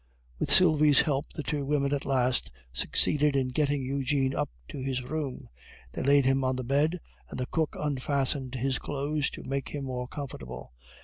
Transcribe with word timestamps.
With 0.39 0.49
Sylvie's 0.49 1.01
help 1.01 1.31
the 1.33 1.43
two 1.43 1.63
women 1.63 1.93
at 1.93 2.07
last 2.07 2.49
succeeded 2.73 3.35
in 3.35 3.49
getting 3.49 3.83
Eugene 3.83 4.33
up 4.33 4.49
to 4.69 4.79
his 4.79 5.03
room; 5.03 5.47
they 5.91 6.01
laid 6.01 6.25
him 6.25 6.43
on 6.43 6.55
the 6.55 6.63
bed, 6.63 6.99
and 7.29 7.39
the 7.39 7.45
cook 7.45 7.75
unfastened 7.79 8.55
his 8.55 8.79
clothes 8.79 9.29
to 9.29 9.43
make 9.43 9.69
him 9.69 9.83
more 9.83 10.07
comfortable. 10.07 10.73